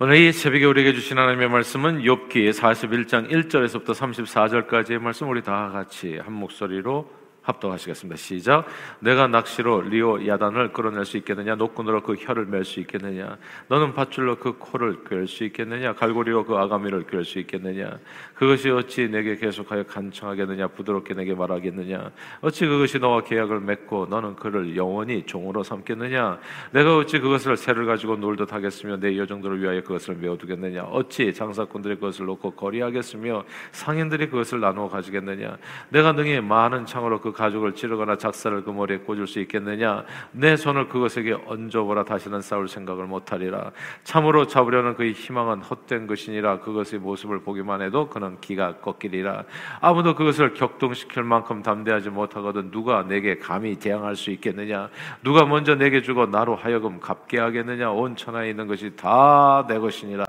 [0.00, 6.18] 오늘 이 새벽에 우리에게 주신 하나님의 말씀은 욥기 41장 1절에서부터 34절까지의 말씀 우리 다 같이
[6.18, 7.08] 한 목소리로
[7.44, 8.16] 합동하시겠습니다.
[8.16, 8.66] 시작.
[9.00, 11.54] 내가 낚시로 리오 야단을 끌어낼 수 있겠느냐?
[11.56, 13.36] 노끈으로 그 혀를 멜수 있겠느냐?
[13.68, 15.94] 너는 밧줄로 그 코를 꿰수 있겠느냐?
[15.94, 17.98] 갈고리로 그 아가미를 꿰수 있겠느냐?
[18.34, 20.68] 그것이 어찌 내게 계속하여 간청하겠느냐?
[20.68, 22.10] 부드럽게 내게 말하겠느냐?
[22.40, 26.38] 어찌 그것이 너와 계약을 맺고 너는 그를 영원히 종으로 삼겠느냐?
[26.72, 30.84] 내가 어찌 그것을 새를 가지고 놀듯 하겠으며 내 여정들을 위하여 그것을 메어두겠느냐?
[30.84, 35.58] 어찌 장사꾼들이 그것을 놓고 거리하겠으며 상인들이 그것을 나누어 가지겠느냐?
[35.90, 40.04] 내가 능히 많은 창으로 그 가죽을 찌르거나 작사를 그 머리에 꽂을 수 있겠느냐?
[40.32, 43.72] 내 손을 그것에게 얹어보라 다시는 싸울 생각을 못하리라.
[44.04, 46.60] 참으로 잡으려는 그의 희망은 헛된 것이니라.
[46.60, 49.44] 그것의 모습을 보기만 해도 그는 기가 꺾이리라.
[49.80, 54.88] 아무도 그것을 격동시킬 만큼 담대하지 못하거든 누가 내게 감히 대항할 수 있겠느냐?
[55.22, 57.90] 누가 먼저 내게 주고 나로 하여금 갚게 하겠느냐?
[57.90, 60.24] 온 천하에 있는 것이 다 내 것이니라.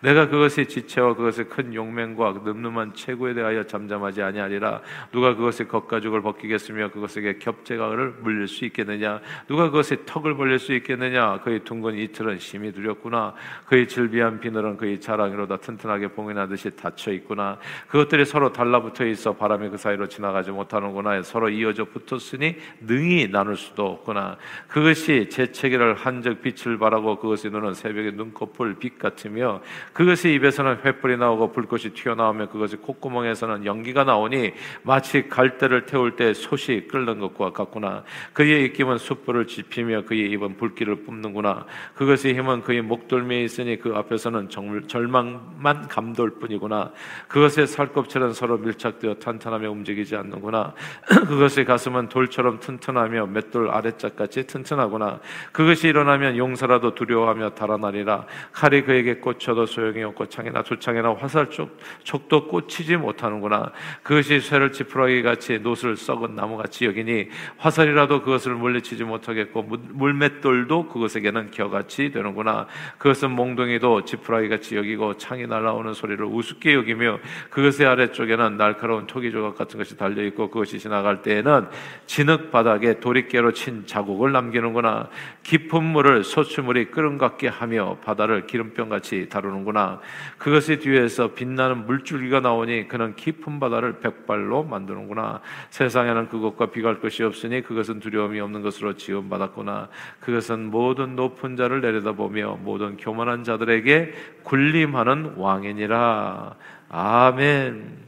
[0.00, 4.80] 내가 그것의 지체와 그것의 큰 용맹과 늠름한 체구에 대하여 잠잠하지 아니하리라.
[5.12, 9.20] 누가 그것의 겉가죽을 벗기 맡기겠으며 그것에게 겹제가를 물릴 수 있겠느냐?
[9.46, 11.40] 누가 그것에 턱을 벌릴 수 있겠느냐?
[11.40, 13.34] 그의 둥근 이틀은 심히 두렵구나.
[13.66, 17.58] 그의 질비한 비늘은 그의 자랑이로다 튼튼하게 봉인하듯이 닫혀 있구나.
[17.88, 21.22] 그것들이 서로 달라붙어 있어 바람이 그 사이로 지나가지 못하는구나.
[21.22, 24.36] 서로 이어져 붙었으니 능히 나눌 수도 없구나.
[24.68, 29.60] 그것이 재채기를 한적 빛을 바라고 그것의 눈은 새벽의 눈꺼풀 빛 같으며
[29.92, 36.88] 그것의 입에서는 횃불이 나오고 불꽃이 튀어나오며 그것의 콧구멍에서는 연기가 나오니 마치 갈대를 태울 때 솥이
[36.88, 38.04] 끓는 것과 같구나.
[38.32, 41.66] 그의 입김은 숯불을 지피며 그의 입은 불길을 뿜는구나.
[41.94, 46.92] 그것의 힘은 그의 목돌미에 있으니 그 앞에서는 정말 절망만 감돌 뿐이구나.
[47.28, 50.74] 그것의 살껍질은 서로 밀착되어 탄탄하며 움직이지 않는구나.
[51.26, 55.20] 그것의 가슴은 돌처럼 튼튼하며 맷돌 아래짝같이 튼튼하구나.
[55.52, 58.26] 그것이 일어나면 용사라도 두려워하며 달아나리라.
[58.52, 63.72] 칼이 그에게 꽂혀도 소용이 없고 창이나 두창이나 화살 쪽 촉도 꽂히지 못하는구나.
[64.02, 71.50] 그것이 쇠를 지푸라기 같이 노슬 썩어 썩은 나무같이 여기니 화살이라도 그것을 물리치지 못하겠고 물맷돌도 그것에게는
[71.50, 72.66] 겨같이 되는구나.
[72.98, 77.18] 그것은 몽둥이도 지푸라기같이 여기고 창이 날아오는 소리를 우습게 여기며
[77.50, 81.68] 그것의 아래쪽에는 날카로운 토기 조각 같은 것이 달려 있고 그것이 지나갈 때에는
[82.06, 85.08] 진흙 바닥에 도리깨로 친 자국을 남기는구나.
[85.42, 90.00] 깊은 물을 소추물이 끓음 같게 하며 바다를 기름병같이 다루는구나.
[90.38, 95.40] 그것의 뒤에서 빛나는 물줄기가 나오니 그는 깊은 바다를 백발로 만드는구나.
[95.70, 99.88] 세상에 땅에는 그것과 비갈 것이 없으니 그것은 두려움이 없는 것으로 지원받았구나.
[100.20, 104.14] 그것은 모든 높은 자를 내려다보며 모든 교만한 자들에게
[104.44, 106.54] 군림하는 왕이니라.
[106.88, 108.04] 아멘.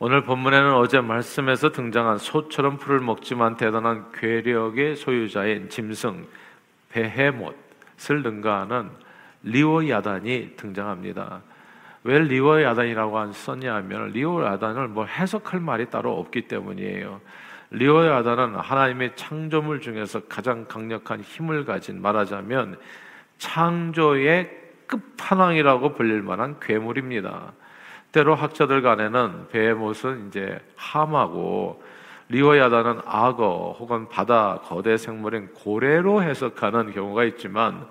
[0.00, 6.26] 오늘 본문에는 어제 말씀에서 등장한 소처럼 풀을 먹지만 대단한 괴력의 소유자인 짐승
[6.90, 8.90] 베헤못을 능가하는
[9.42, 11.42] 리워야단이 등장합니다.
[12.08, 17.20] 왜 리워야단이라고 썼냐 하면 리워야단을 뭐 해석할 말이 따로 없기 때문이에요.
[17.70, 22.78] 리워야단은 하나님의 창조물 중에서 가장 강력한 힘을 가진 말하자면
[23.36, 24.50] 창조의
[24.86, 27.52] 끝판왕이라고 불릴 만한 괴물입니다.
[28.10, 31.82] 때로 학자들 간에는 베모은 이제 함하고
[32.30, 37.86] 리워야다는 악어 혹은 바다 거대 생물인 고래로 해석하는 경우가 있지만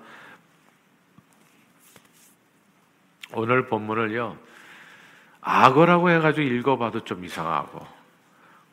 [3.34, 4.36] 오늘 본문을요,
[5.40, 7.86] 악어라고 해가지고 읽어봐도 좀 이상하고,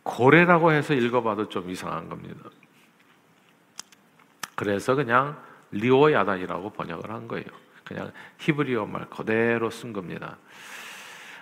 [0.04, 2.50] 고래라고 해서 읽어봐도 좀 이상한 겁니다.
[4.56, 5.38] 그래서 그냥
[5.72, 7.46] 리오야단이라고 번역을 한 거예요.
[7.84, 10.38] 그냥 히브리어 말 그대로 쓴 겁니다.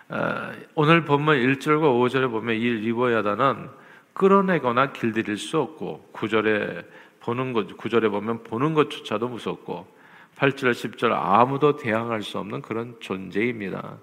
[0.09, 3.69] 어, 오늘 본문 1절과 5절에 보면 이 리오야단은
[4.13, 6.85] 끌어내거나 길들일 수 없고 9절에
[7.21, 9.87] 보는 것 9절에 보면 보는 것조차도 무섭고
[10.37, 13.97] 8절, 10절 아무도 대항할 수 없는 그런 존재입니다.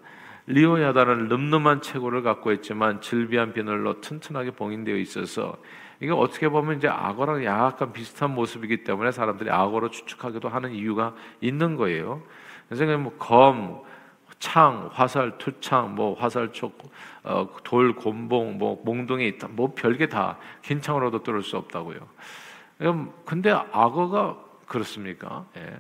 [0.47, 5.57] 리오야다는 늠름한 체구를 갖고 있지만 질비한 비늘로 튼튼하게 봉인되어 있어서
[6.01, 11.77] 이게 어떻게 보면 이제 악어랑 약간 비슷한 모습이기 때문에 사람들이 악어로 추측하기도 하는 이유가 있는
[11.77, 12.23] 거예요.
[12.69, 13.83] 그래서 뭐 검,
[14.39, 16.79] 창, 화살, 투창, 뭐 화살촉,
[17.23, 21.99] 어, 돌, 곤봉, 뭐 몽둥이, 뭐 별게 다 긴 창으로도 뚫을 수 없다고요.
[23.27, 25.45] 근데 악어가 그렇습니까?
[25.59, 25.79] 예.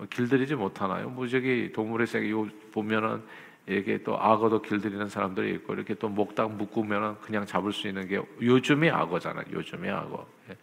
[0.00, 1.10] 뭐 길들이지 못하나요?
[1.10, 2.32] 뭐 저기 동물의 세계
[2.72, 3.22] 보면은
[3.66, 8.18] 이렇게 또 악어도 길들이는 사람들이 있고 이렇게 또 목딱 묶으면은 그냥 잡을 수 있는 게
[8.40, 9.44] 요즘의 악어잖아요.
[9.52, 10.26] 요즘의 악어.
[10.48, 10.56] 예.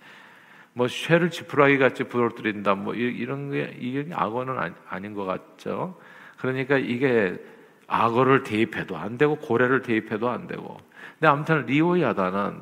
[0.74, 2.74] 뭐 쇠를 지푸라기 같이 부러뜨린다.
[2.74, 5.96] 뭐 이런 게 이게 악어는 아닌 것 같죠.
[6.40, 7.38] 그러니까 이게
[7.86, 10.80] 악어를 대입해도 안 되고 고래를 대입해도 안 되고.
[11.20, 12.62] 근데 아무튼 리오야다는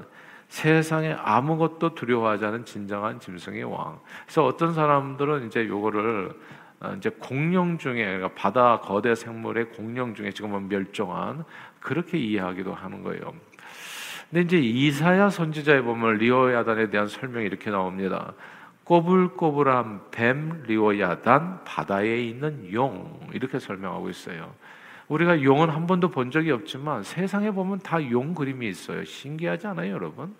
[0.49, 3.97] 세상에 아무것도 두려워하지 않은 진정한 짐승의 왕.
[4.25, 6.64] 그래서 어떤 사람들은 이제 요거를 어,
[6.97, 11.43] 이제 공룡 중에 그러니까 바다 거대 생물의 공룡 중에 지금은 멸종한
[11.79, 13.33] 그렇게 이해하기도 하는 거예요.
[14.29, 18.33] 근데 이제 이사야 선지자에 보면 리오야단에 대한 설명이 이렇게 나옵니다.
[18.83, 24.53] 꼬불꼬불한 뱀 리오야단 바다에 있는 용 이렇게 설명하고 있어요.
[25.07, 29.03] 우리가 용은 한 번도 본 적이 없지만 세상에 보면 다 용 그림이 있어요.
[29.03, 30.35] 신기하지 않아요, 여러분?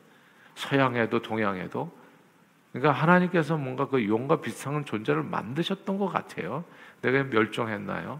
[0.55, 1.91] 서양에도 동양에도
[2.75, 6.65] 그러니까 하나님께서 뭔가 그 용과 비슷한 존재를 만드셨던 것 같아요.
[7.01, 8.19] 내가 멸종했나요?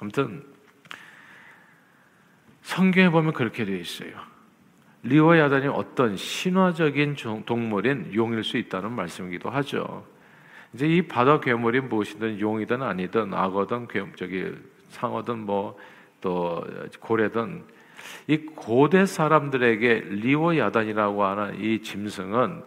[0.00, 0.44] 아무튼
[2.62, 4.12] 성경에 보면 그렇게 되어 있어요.
[5.02, 7.16] 리오야단이 어떤 신화적인
[7.46, 10.06] 동물인 용일 수 있다는 말씀이기도 하죠.
[10.72, 14.52] 이제 이 바다 괴물이 무엇이든 용이든 아니든 악어든 괴, 저기
[14.90, 15.76] 상어든 뭐
[16.20, 16.64] 또
[17.00, 17.62] 고래든
[18.26, 22.62] 이 고대 사람들에게 리오 야단이라고 하는 이 짐승은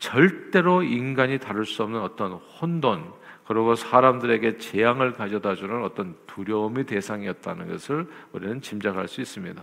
[0.00, 3.04] 절대로 인간이 다룰 수 없는 어떤 혼돈,
[3.46, 9.62] 그리고 사람들에게 재앙을 가져다 주는 어떤 두려움의 대상이었다는 것을 우리는 짐작할 수 있습니다.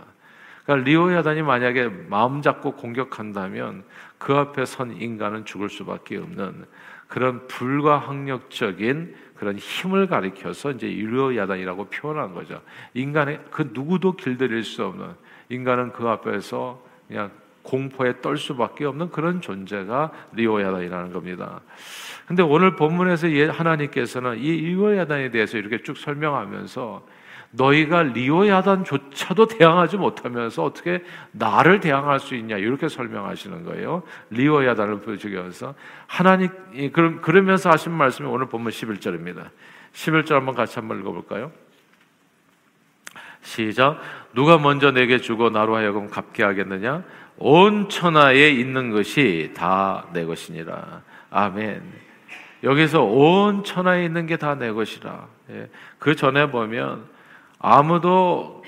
[0.64, 3.84] 그러니까 리워야단이 만약에 마음 잡고 공격한다면
[4.18, 6.66] 그 앞에 선 인간은 죽을 수밖에 없는
[7.08, 12.60] 그런 불가항력적인 그런 힘을 가리켜서 이제 리워야단이라고 표현한 거죠.
[12.92, 15.14] 인간의 그 누구도 길들일 수 없는
[15.48, 17.30] 인간은 그 앞에서 그냥
[17.68, 21.60] 공포에 떨 수밖에 없는 그런 존재가 리워야단이라는 겁니다.
[22.26, 27.06] 근데 오늘 본문에서 하나님께서는 이 리워야단에 대해서 이렇게 쭉 설명하면서
[27.50, 34.02] 너희가 리오야단조차도 대항하지 못하면서 어떻게 나를 대항할 수 있냐 이렇게 설명하시는 거예요.
[34.30, 35.74] 리오야단을 보여주면서
[36.06, 36.50] 하나님
[37.22, 39.50] 그러면서 하신 말씀이 오늘 본문 11절입니다.
[39.92, 41.50] 11절 한번 같이 한번 읽어 볼까요?
[43.42, 43.98] 시작.
[44.34, 47.02] 누가 먼저 내게 주고 나로 하여금 갚게 하겠느냐?
[47.38, 51.02] 온 천하에 있는 것이 다 내 것이니라.
[51.30, 51.82] 아멘.
[52.64, 55.26] 여기서 온 천하에 있는 게 다 내 것이라.
[55.50, 55.68] 예.
[55.98, 57.04] 그 전에 보면
[57.58, 58.62] 아무도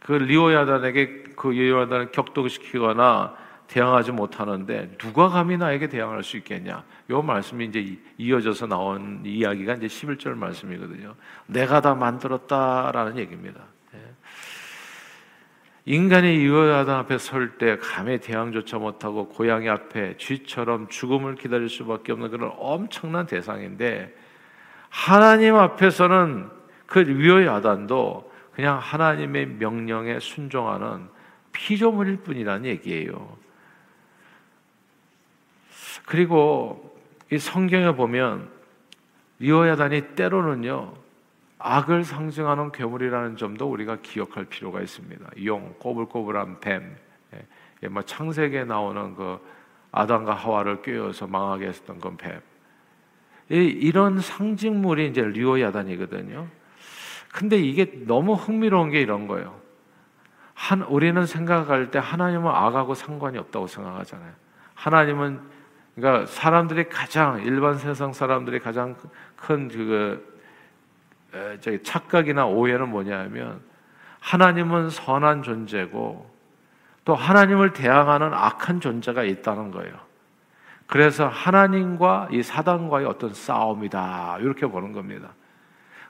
[0.00, 3.34] 그 리오야단에게 그 리오야단을 격동시키거나
[3.68, 6.84] 대항하지 못하는데 누가 감히 나에게 대항할 수 있겠냐?
[7.10, 11.14] 요 말씀이 이제 이어져서 나온 이야기가 이제 11절 말씀이거든요.
[11.46, 13.60] 내가 다 만들었다라는 얘기입니다.
[15.88, 22.30] 인간이 이어야단 앞에 설 때 감히 대항조차 못하고 고양이 앞에 쥐처럼 죽음을 기다릴 수밖에 없는
[22.30, 24.12] 그런 엄청난 대상인데
[24.90, 26.50] 하나님 앞에서는
[26.86, 31.08] 그 위어야단도 그냥 하나님의 명령에 순종하는
[31.52, 33.36] 피조물일 뿐이라는 얘기예요.
[36.04, 36.98] 그리고
[37.30, 38.48] 이 성경에 보면
[39.38, 40.94] 리오야단이 때로는요
[41.58, 45.26] 악을 상징하는 괴물이라는 점도 우리가 기억할 필요가 있습니다.
[45.44, 46.96] 용, 꼬불꼬불한 뱀,
[47.82, 49.38] 예, 뭐 창세기에 나오는 그
[49.92, 52.40] 아담과 하와를 꿰어서 망하게 했었던 그 뱀.
[53.48, 56.48] 이, 런 상징물이 이제 리오야단이거든요.
[57.32, 59.60] 근데 이게 너무 흥미로운 게 이런 거예요.
[60.54, 64.32] 한, 우리는 생각할 때 하나님은 악하고 상관이 없다고 생각하잖아요.
[64.74, 65.40] 하나님은,
[65.94, 68.96] 그러니까 사람들이 가장, 일반 세상 사람들이 가장
[69.36, 70.35] 큰 그
[71.60, 73.60] 저기 착각이나 오해는 뭐냐면
[74.20, 76.34] 하나님은 선한 존재고
[77.04, 79.94] 또 하나님을 대항하는 악한 존재가 있다는 거예요.
[80.86, 85.30] 그래서 하나님과 이 사단과의 어떤 싸움이다 이렇게 보는 겁니다.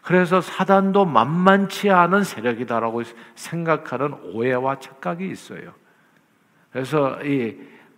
[0.03, 3.03] 그래서 사단도 만만치 않은 세력이다라고
[3.35, 5.73] 생각하는 오해와 착각이 있어요.
[6.71, 7.57] 그래서 이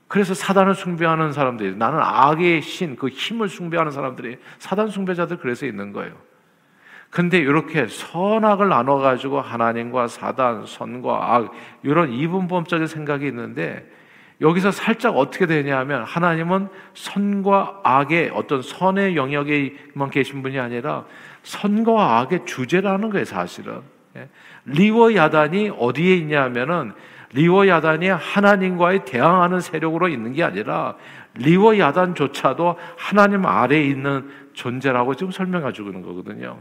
[0.08, 5.92] 그래서 사단을 숭배하는 사람들이 나는 악의 신, 그 힘을 숭배하는 사람들이 사단 숭배자들 그래서 있는
[5.92, 6.16] 거예요.
[7.10, 13.86] 근데 이렇게 선악을 나눠 가지고 하나님과 사단, 선과 악 이런 이분법적인 생각이 있는데
[14.40, 21.06] 여기서 살짝 어떻게 되냐면 하나님은 선과 악의 어떤 선의 영역에만 계신 분이 아니라
[21.42, 23.80] 선과 악의 주제라는 거예요, 사실은.
[24.16, 24.28] 예.
[24.64, 26.92] 리워 야단이 어디에 있냐면은
[27.32, 30.94] 리워 야단이 하나님과의 대항하는 세력으로 있는 게 아니라
[31.34, 36.58] 리워 야단조차도 하나님 아래에 있는 존재라고 지금 설명해 주는 거거든요.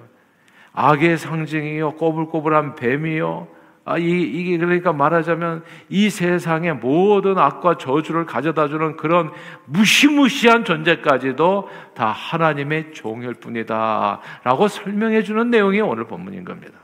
[0.80, 3.48] 악의 상징이요, 꼬불꼬불한 뱀이요.
[3.84, 9.32] 아, 이, 이게 그러니까 말하자면 이 세상의 모든 악과 저주를 가져다 주는 그런
[9.66, 14.20] 무시무시한 존재까지도 다 하나님의 종일 뿐이다.
[14.44, 16.78] 라고 설명해 주는 내용이 오늘 본문인 겁니다.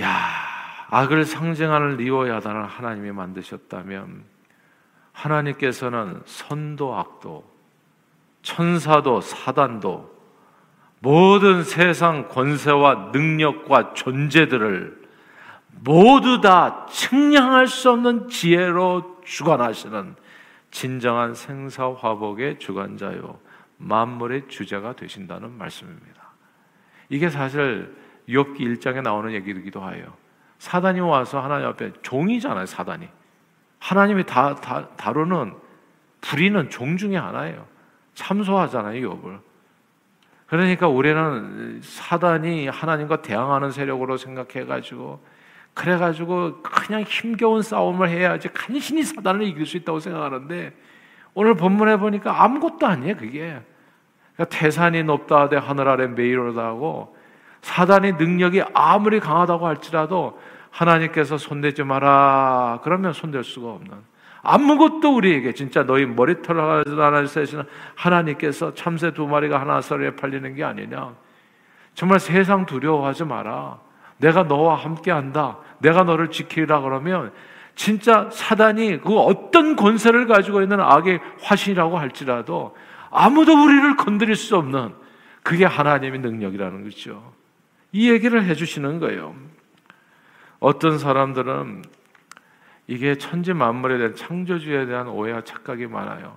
[0.00, 0.08] 야,
[0.88, 4.24] 악을 상징하는 리오야단을 하나님이 만드셨다면
[5.12, 7.59] 하나님께서는 선도 악도
[8.42, 10.10] 천사도 사단도
[11.00, 15.00] 모든 세상 권세와 능력과 존재들을
[15.82, 20.14] 모두 다 측량할 수 없는 지혜로 주관하시는
[20.70, 23.38] 진정한 생사화복의 주관자요
[23.78, 26.20] 만물의 주제가 되신다는 말씀입니다.
[27.08, 27.96] 이게 사실
[28.28, 30.12] 욥기 1장에 나오는 얘기이기도 해요.
[30.58, 33.08] 사단이 와서 하나님 앞에 종이잖아요, 사단이.
[33.78, 35.54] 하나님이 다, 다 다루는
[36.20, 37.66] 부리는 종 중에 하나예요.
[38.14, 39.40] 참소하잖아요, 욥을.
[40.46, 45.24] 그러니까 우리는 사단이 하나님과 대항하는 세력으로 생각해 가지고
[45.74, 50.76] 그래 가지고 그냥 힘겨운 싸움을 해야지 간신히 사단을 이길 수 있다고 생각하는데
[51.34, 53.60] 오늘 본문에 보니까 아무것도 아니에요, 그게.
[54.34, 57.16] 그러니까 태산이 높다 하되 하늘 아래 메이로다 하고
[57.62, 60.40] 사단의 능력이 아무리 강하다고 할지라도
[60.70, 63.92] 하나님께서 손대지 마라 그러면 손댈 수가 없는
[64.42, 70.64] 아무것도 우리에게 진짜 너희 머리털 하나 세시는 하나님께서 참새 두 마리가 하나 서리에 팔리는 게
[70.64, 71.14] 아니냐
[71.94, 73.78] 정말 세상 두려워하지 마라
[74.18, 77.32] 내가 너와 함께 한다 내가 너를 지키라 그러면
[77.74, 82.76] 진짜 사단이 그 어떤 권세를 가지고 있는 악의 화신이라고 할지라도
[83.10, 84.94] 아무도 우리를 건드릴 수 없는
[85.42, 87.32] 그게 하나님의 능력이라는 거죠.
[87.92, 89.34] 이 얘기를 해주시는 거예요.
[90.60, 91.82] 어떤 사람들은
[92.90, 96.36] 이게 천지 만물에 대한 창조주에 대한 오해와 착각이 많아요.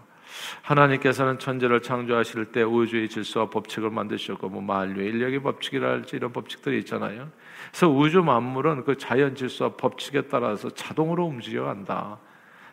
[0.61, 7.29] 하나님께서는 천지를 창조하실 때 우주의 질서와 법칙을 만드셨고 뭐 만유의 인력의 법칙이랄지 이런 법칙들이 있잖아요.
[7.71, 12.19] 그래서 우주 만물은 그 자연 질서와 법칙에 따라서 자동으로 움직여 간다.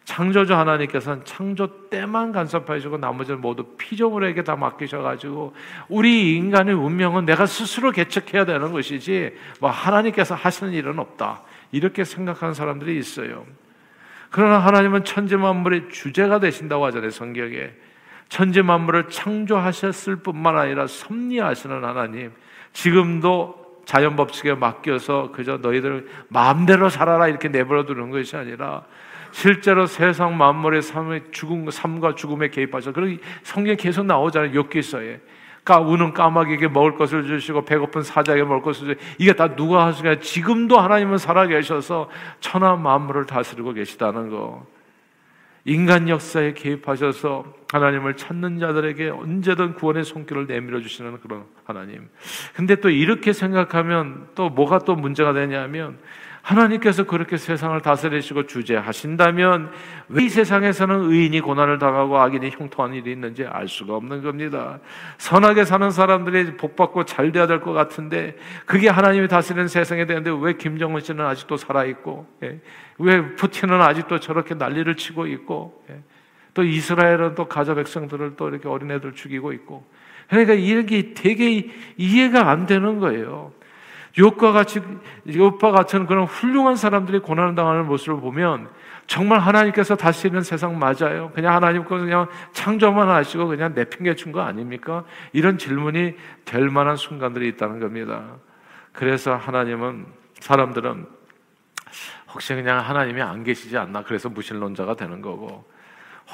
[0.04, 5.54] 창조주 하나님께서는 창조 때만 간섭해 주고 나머지는 모두 피조물에게 다 맡기셔 가지고
[5.88, 11.44] 우리 인간의 운명은 내가 스스로 개척해야 되는 것이지 뭐 하나님께서 하시는 일은 없다.
[11.72, 13.46] 이렇게 생각하는 사람들이 있어요.
[14.30, 17.70] 그러나 하나님은 천지 만물의 주제가 되신다고 하잖아요, 성경에.
[18.28, 22.32] 천지 만물을 창조하셨을 뿐만 아니라 섭리하시는 하나님.
[22.72, 28.84] 지금도 자연 법칙에 맡겨서 그저 너희들 마음대로 살아라 이렇게 내버려 두는 것이 아니라
[29.32, 32.92] 실제로 세상 만물의 삶의 죽음, 삶과 죽음에 개입하셔.
[32.92, 34.52] 그리고 성경 계속 나오잖아요.
[34.52, 35.20] 욥기서에.
[35.64, 40.20] 까 우는 까마귀에게 먹을 것을 주시고 배고픈 사자에게 먹을 것을 주시고 이게 다 누가 하시냐?
[40.20, 42.08] 지금도 하나님은 살아 계셔서
[42.40, 44.66] 천하 만물을 다스리고 계시다는 거.
[45.64, 52.08] 인간 역사에 개입하셔서 하나님을 찾는 자들에게 언제든 구원의 손길을 내밀어 주시는 그런 하나님.
[52.54, 55.98] 근데 또 이렇게 생각하면 또 뭐가 또 문제가 되냐면
[56.42, 59.70] 하나님께서 그렇게 세상을 다스리시고 주재하신다면
[60.08, 64.78] 왜 이 세상에서는 의인이 고난을 당하고 악인이 형통한 일이 있는지 알 수가 없는 겁니다.
[65.18, 70.54] 선하게 사는 사람들이 복받고 잘 돼야 될 것 같은데 그게 하나님이 다스리는 세상에 되는데 왜
[70.54, 72.60] 김정은 씨는 아직도 살아있고 예?
[72.98, 76.00] 왜 푸틴은 아직도 저렇게 난리를 치고 있고 예?
[76.54, 79.84] 또 이스라엘은 또 가자 백성들을 또 이렇게 어린애들 죽이고 있고
[80.28, 83.52] 그러니까 이게 되게 이해가 안 되는 거예요.
[84.16, 84.80] 욥과 같이
[85.26, 88.68] 욥과 같은 그런 훌륭한 사람들이 고난을 당하는 모습을 보면
[89.06, 91.32] 정말 하나님께서 다스리는 세상 맞아요?
[91.34, 95.04] 그냥 하나님께서 그냥 창조만 하시고 그냥 내팽개 준거 아닙니까?
[95.32, 96.14] 이런 질문이
[96.44, 98.36] 될 만한 순간들이 있다는 겁니다.
[98.92, 100.06] 그래서 하나님은
[100.38, 101.06] 사람들은
[102.32, 105.64] 혹시 그냥 하나님이 안 계시지 않나 그래서 무신론자가 되는 거고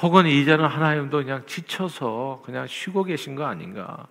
[0.01, 4.05] 혹은 이제는 하나님도 그냥 지쳐서 그냥 쉬고 계신 거 아닌가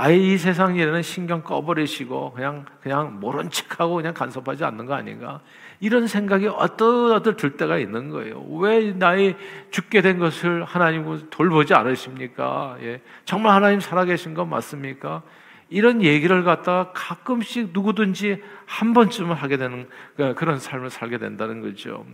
[0.00, 5.40] 아예 이 세상 일에는 신경 꺼버리시고 그냥 그냥 모른 척하고 그냥 간섭하지 않는 거 아닌가?
[5.80, 8.40] 이런 생각이 어떠어떠 들 때가 있는 거예요.
[8.60, 9.36] 왜 나의
[9.72, 12.76] 죽게 된 것을 하나님은 돌보지 않으십니까?
[12.82, 13.00] 예.
[13.24, 15.22] 정말 하나님 살아계신 건 맞습니까?
[15.68, 19.88] 이런 얘기를 갖다가 가끔씩 누구든지 한 번쯤은 하게 되는
[20.36, 22.06] 그런 삶을 살게 된다는 거죠.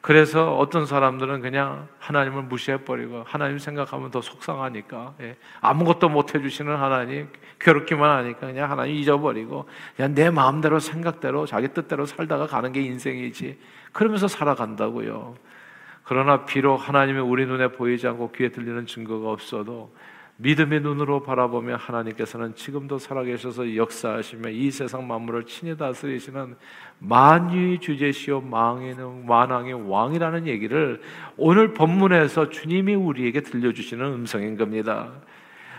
[0.00, 5.36] 그래서 어떤 사람들은 그냥 하나님을 무시해버리고 하나님 생각하면 더 속상하니까 예.
[5.60, 7.28] 아무것도 못 해주시는 하나님
[7.58, 13.58] 괴롭기만 하니까 그냥 하나님 잊어버리고 그냥 내 마음대로 생각대로 자기 뜻대로 살다가 가는 게 인생이지
[13.92, 15.34] 그러면서 살아간다고요.
[16.04, 19.92] 그러나 비록 하나님이 우리 눈에 보이지 않고 귀에 들리는 증거가 없어도
[20.40, 26.54] 믿음의 눈으로 바라보며 하나님께서는 지금도 살아계셔서 역사하시며 이 세상 만물을 친히 다스리시는
[27.00, 31.00] 만유의 주제시요 망에는 만왕의 왕이라는 얘기를
[31.36, 35.10] 오늘 본문에서 주님이 우리에게 들려주시는 음성인 겁니다.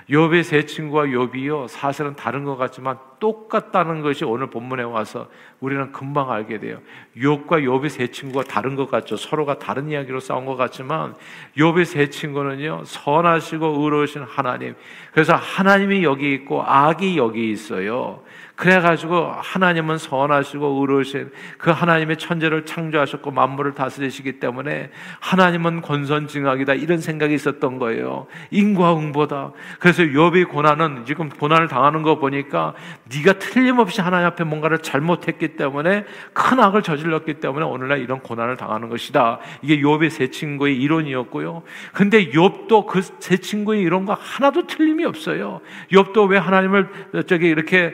[0.10, 6.32] 욥의 세 친구와 욥이요 사실은 다른 것 같지만 똑같다는 것이 오늘 본문에 와서 우리는 금방
[6.32, 6.80] 알게 돼요.
[7.16, 9.18] 욥과 욥의 세 친구가 다른 것 같죠.
[9.18, 11.16] 서로가 다른 이야기로 싸운 것 같지만
[11.58, 14.76] 욥의 세 친구는요 선하시고 의로우신 하나님.
[15.12, 18.24] 그래서 하나님이 여기 있고 악이 여기 있어요.
[18.60, 24.90] 그래가지고 하나님은 선하시고 의로우신 그 하나님의 천재를 창조하셨고 만물을 다스리시기 때문에
[25.22, 28.28] 하나님은 권선징악이다 이런 생각이 있었던 거예요.
[28.52, 29.54] 인과응보다.
[29.80, 32.74] 그래서 욥이 고난은 지금 고난을 당하는 거 보니까
[33.16, 38.90] 네가 틀림없이 하나님 앞에 뭔가를 잘못했기 때문에 큰 악을 저질렀기 때문에 오늘날 이런 고난을 당하는
[38.90, 39.40] 것이다.
[39.62, 41.64] 이게 욥의 세 친구의 이론이었고요.
[41.94, 45.62] 근데 욥도 그 세 친구의 이론과 하나도 틀림이 없어요.
[45.92, 46.90] 욥도 왜 하나님을
[47.28, 47.94] 저기 이렇게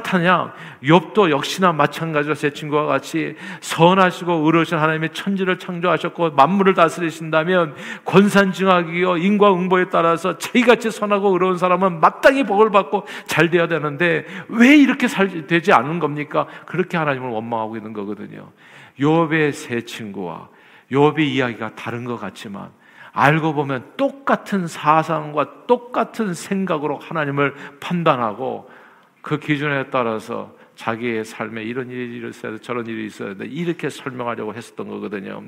[0.00, 0.52] 탓하냐?
[0.82, 7.74] 욥도 역시나 마찬가지로 제 친구와 같이 선하시고 의로우신 하나님의 천지를 창조하셨고 만물을 다스리신다면
[8.04, 15.08] 권산징악이요 인과응보에 따라서 저희같이 선하고 의로운 사람은 마땅히 복을 받고 잘 돼야 되는데 왜 이렇게
[15.08, 16.46] 살 되지 않은 겁니까?
[16.66, 18.50] 그렇게 하나님을 원망하고 있는 거거든요.
[18.98, 20.48] 욥의 세 친구와
[20.90, 22.70] 욥의 이야기가 다른 것 같지만
[23.12, 28.70] 알고 보면 똑같은 사상과 똑같은 생각으로 하나님을 판단하고
[29.20, 34.54] 그 기준에 따라서 자기의 삶에 이런 일이 있어야 돼, 저런 일이 있어야 돼 이렇게 설명하려고
[34.54, 35.42] 했었던 거거든요.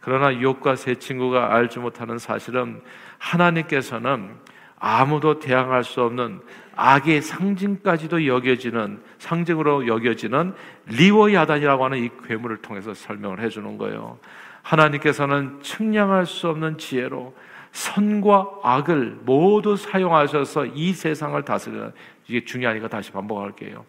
[0.00, 2.82] 그러나 욥과 세 친구가 알지 못하는 사실은
[3.18, 4.34] 하나님께서는
[4.78, 6.40] 아무도 대항할 수 없는
[6.76, 10.54] 악의 상징까지도 여겨지는 상징으로 여겨지는
[10.86, 14.18] 리워야단이라고 하는 이 괴물을 통해서 설명을 해주는 거예요.
[14.60, 17.34] 하나님께서는 측량할 수 없는 지혜로
[17.72, 21.92] 선과 악을 모두 사용하셔서 이 세상을 다스리는
[22.28, 23.84] 이게 중요하니까 다시 반복할게요.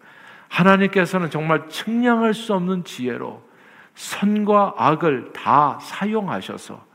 [0.48, 3.42] 하나님께서는 정말 측량할 수 없는 지혜로
[3.94, 6.86] 선과 악을 다 사용하셔서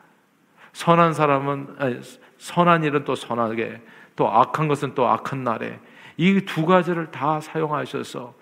[0.72, 2.00] 선한 사람은 아니,
[2.38, 3.82] 선한 일은 또 선하게
[4.16, 5.80] 또 악한 것은 또 악한 날에
[6.18, 8.34] 이 두 가지를 다 사용하셔서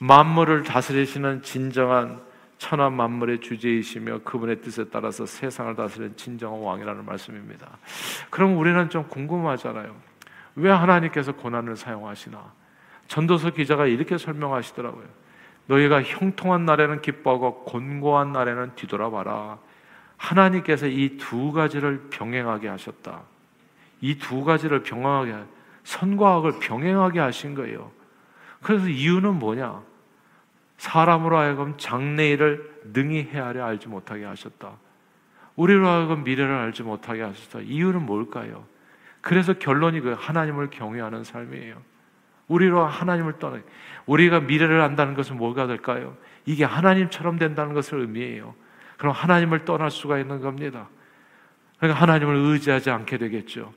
[0.00, 2.20] 만물을 다스리시는 진정한
[2.58, 7.78] 천하 만물의 주제이시며 그분의 뜻에 따라서 세상을 다스리는 진정한 왕이라는 말씀입니다.
[8.30, 9.94] 그럼 우리는 좀 궁금하잖아요.
[10.56, 12.52] 왜 하나님께서 고난을 사용하시나?
[13.08, 15.04] 전도서 기자가 이렇게 설명하시더라고요.
[15.66, 19.58] 너희가 형통한 날에는 기뻐하고 곤고한 날에는 뒤돌아봐라.
[20.16, 23.22] 하나님께서 이 두 가지를 병행하게 하셨다.
[24.00, 25.34] 이 두 가지를 병행하게
[25.84, 27.90] 선과 악을 병행하게 하신 거예요.
[28.62, 29.82] 그래서 이유는 뭐냐?
[30.78, 34.72] 사람으로 하여금 장래일을 능히 헤아려 알지 못하게 하셨다.
[35.54, 37.60] 우리로 하여금 미래를 알지 못하게 하셨다.
[37.60, 38.64] 이유는 뭘까요?
[39.26, 41.82] 그래서 결론이 그 하나님을 경외하는 삶이에요.
[42.46, 43.58] 우리로 하나님을 떠나
[44.06, 46.16] 우리가 미래를 안다는 것은 뭐가 될까요?
[46.44, 48.54] 이게 하나님처럼 된다는 것을 의미해요.
[48.96, 50.88] 그럼 하나님을 떠날 수가 있는 겁니다.
[51.80, 53.74] 그러니까 하나님을 의지하지 않게 되겠죠.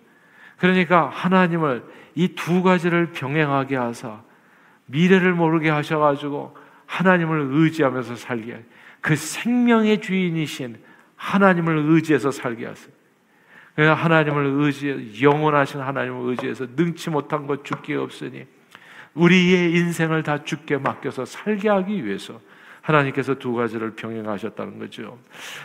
[0.60, 4.22] 그러니까 하나님을 이 두 가지를 병행하게 하사
[4.86, 8.66] 미래를 모르게 하셔가지고 하나님을 의지하면서 살게
[9.02, 10.78] 그 생명의 주인이신
[11.16, 12.99] 하나님을 의지해서 살게 하세요.
[13.76, 18.46] 하나님을 의지 영원하신 하나님을 의지해서 능치 못한 것 죽기 없으니
[19.14, 22.40] 우리의 인생을 다 죽게 맡겨서 살게 하기 위해서
[22.82, 25.20] 하나님께서 두 가지를 병행하셨다는 거죠.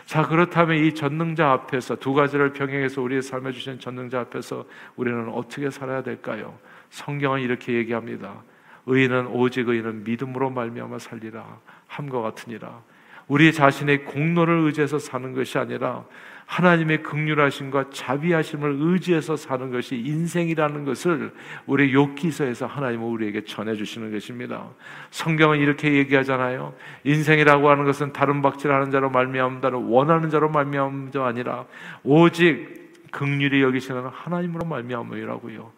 [0.05, 5.71] 자, 그렇다면 이 전능자 앞에서 두 가지를 병행해서 우리의 삶에 주신 전능자 앞에서 우리는 어떻게
[5.71, 6.59] 살아야 될까요?
[6.91, 8.43] 성경은 이렇게 얘기합니다.
[8.87, 11.45] 의인은 오직 의인은 믿음으로 말미암아 살리라
[11.87, 12.83] 함과 같으니라.
[13.27, 16.05] 우리 자신의 공로를 의지해서 사는 것이 아니라
[16.47, 21.33] 하나님의 극률하심과 자비하심을 의지해서 사는 것이 인생이라는 것을
[21.67, 24.69] 우리 욥기서에서 하나님은 우리에게 전해 주시는 것입니다.
[25.11, 26.75] 성경은 이렇게 얘기하잖아요.
[27.05, 31.65] 인생이라고 하는 것은 다른 박질하는 자로 말미암다는 원하는 자로 말미암은 자 아니라
[32.03, 35.73] 오직 극률이 여기시는 하나님으로 말미암으라고요.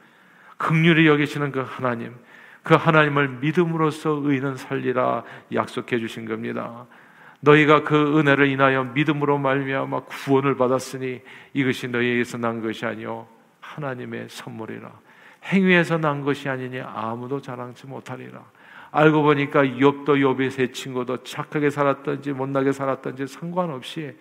[0.56, 2.14] 극률이 여기시는 그 하나님,
[2.62, 6.86] 그 하나님을 믿음으로써 의인은 살리라 약속해 주신 겁니다.
[7.46, 11.22] 너희가 그 은혜를 인하여 믿음으로 말미암아 구원을 받았으니
[11.54, 13.26] 이것이 너희에게서 난 것이 아니요
[13.60, 14.90] 하나님의 선물이라.
[15.44, 18.42] 행위에서 난 것이 아니니 아무도 자랑치 못하리라.
[18.90, 24.16] 알고 보니까 욥도 욥의 세 친구도 착하게 살았던지 못나게 살았던지 상관없이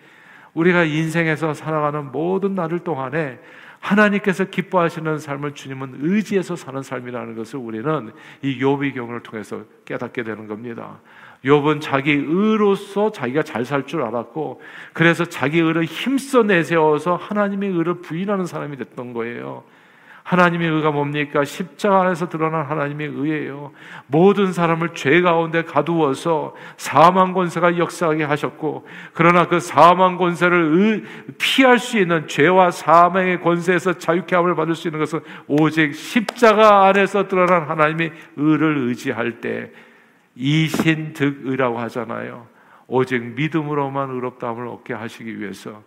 [0.54, 3.40] 우리가 인생에서 살아가는 모든 날을 동안에
[3.86, 8.10] 하나님께서 기뻐하시는 삶을 주님은 의지해서 사는 삶이라는 것을 우리는
[8.42, 10.98] 이 욥의 경우를 통해서 깨닫게 되는 겁니다.
[11.44, 14.60] 욥은 자기 의로서 자기가 잘 살 줄 알았고
[14.92, 19.62] 그래서 자기 의를 힘써 내세워서 하나님의 의를 부인하는 사람이 됐던 거예요.
[20.26, 21.44] 하나님의 의가 뭡니까?
[21.44, 23.70] 십자가 안에서 드러난 하나님의 의예요.
[24.08, 31.04] 모든 사람을 죄 가운데 가두어서 사망 권세가 역사하게 하셨고, 그러나 그 사망 권세를
[31.38, 37.28] 피할 수 있는 죄와 사망의 권세에서 자유케 함을 받을 수 있는 것은 오직 십자가 안에서
[37.28, 39.70] 드러난 하나님의 의를 의지할 때
[40.34, 42.48] 이신득의라고 하잖아요.
[42.88, 45.84] 오직 믿음으로만 의롭다함을 얻게 하시기 위해서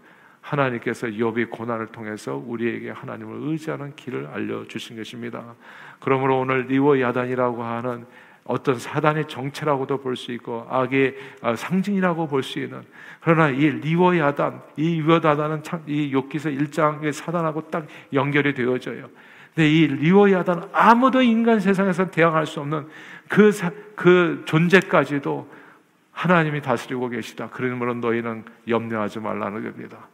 [0.50, 5.56] 하나님께서 욥의 고난을 통해서 우리에게 하나님을 의지하는 길을 알려 주신 것입니다.
[6.00, 8.06] 그러므로 오늘 리워 야단이라고 하는
[8.46, 12.82] 어떤 사단의 정체라고도 볼 수 있고 악의 어, 상징이라고 볼 수 있는
[13.22, 19.08] 그러나 이 리워야단 이 리워야단은 참이 욕기서 1장의 사단하고 딱 연결이 되어져요.
[19.54, 22.88] 근데 이 리워야단 아무도 인간 세상에서 대항할 수 없는
[23.28, 23.52] 그,
[23.96, 25.48] 그 존재까지도
[26.12, 27.50] 하나님이 다스리고 계시다.
[27.52, 30.08] 그러므로 너희는 염려하지 말라는 겁니다.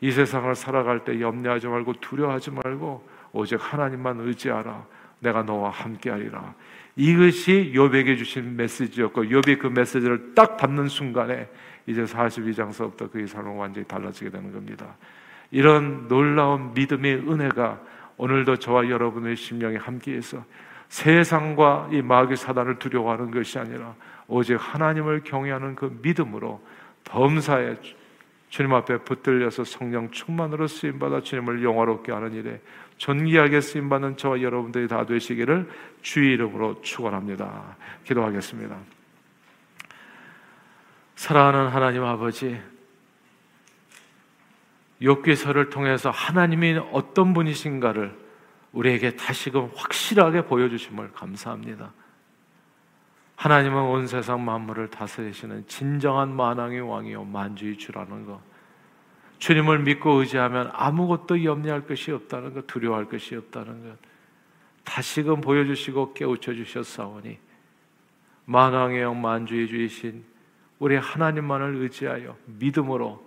[0.00, 4.84] 이 세상을 살아갈 때 염려하지 말고 두려워하지 말고 오직 하나님만 의지하라.
[5.20, 6.54] 내가 너와 함께하리라.
[6.96, 11.48] 이것이 요백에 주신 메시지였고 요비 그 메시지를 딱 받는 순간에
[11.86, 14.96] 이제 42장서부터 그의 삶은 완전히 달라지게 되는 겁니다.
[15.50, 17.80] 이런 놀라운 믿음의 은혜가
[18.16, 20.44] 오늘도 저와 여러분의 심령에 함께해서
[20.88, 23.94] 세상과 이 마귀 사단을 두려워하는 것이 아니라
[24.28, 26.64] 오직 하나님을 경외하는 그 믿음으로
[27.04, 27.76] 범사에
[28.48, 32.60] 주님 앞에 붙들려서 성령 충만으로 쓰임 받아 주님을 영화롭게 하는 일에
[32.98, 35.68] 존귀하게 쓰임 받는 저와 여러분들이 다 되시기를
[36.02, 37.76] 주의 이름으로 축원합니다.
[38.04, 38.76] 기도하겠습니다.
[41.16, 42.60] 사랑하는 하나님 아버지,
[45.00, 48.16] 욥기서를 통해서 하나님이 어떤 분이신가를
[48.72, 51.92] 우리에게 다시금 확실하게 보여주심을 감사합니다.
[53.36, 58.40] 하나님은 온 세상 만물을 다스리시는 진정한 만왕의 왕이요 만주의 주라는 것.
[59.38, 63.98] 주님을 믿고 의지하면 아무것도 염려할 것이 없다는 것, 두려워할 것이 없다는 것.
[64.84, 67.38] 다시금 보여주시고 깨우쳐 주셨사오니
[68.46, 70.24] 만왕의 영 만주의 주이신
[70.78, 73.24] 우리 하나님만을 의지하여 믿음으로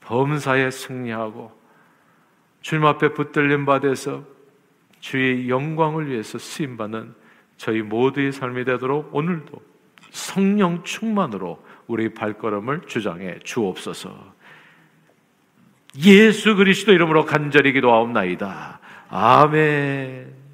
[0.00, 1.52] 범사에 승리하고
[2.62, 4.24] 주님 앞에 붙들림 받아서
[5.00, 7.14] 주의 영광을 위해서 쓰임 받는
[7.56, 9.60] 저희 모두의 삶이 되도록 오늘도
[10.10, 14.34] 성령 충만으로 우리 발걸음을 주장해 주옵소서.
[16.04, 18.80] 예수 그리스도 이름으로 간절히 기도하옵나이다.
[19.08, 20.45] 아멘.